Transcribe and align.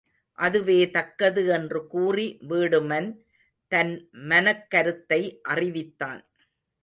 அதுவே 0.37 0.89
தக்கது 0.89 1.47
என்று 1.47 1.87
கூறி 1.87 2.37
வீடுமன், 2.49 3.09
தன் 3.67 4.09
மனக் 4.11 4.69
கருத்தை 4.69 5.39
அறிவித்தான். 5.41 6.21